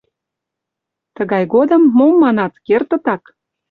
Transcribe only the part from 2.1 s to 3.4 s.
манат, кертытак.